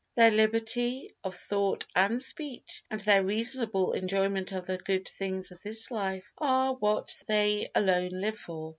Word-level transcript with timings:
Their 0.15 0.31
liberty 0.31 1.13
of 1.23 1.35
thought 1.35 1.85
and 1.95 2.19
speech 2.23 2.83
and 2.89 2.99
their 3.01 3.23
reasonable 3.23 3.93
enjoyment 3.93 4.51
of 4.51 4.65
the 4.65 4.79
good 4.79 5.07
things 5.07 5.51
of 5.51 5.61
this 5.61 5.91
life 5.91 6.31
are 6.39 6.73
what 6.73 7.15
they 7.27 7.67
alone 7.75 8.09
live 8.09 8.39
for. 8.39 8.69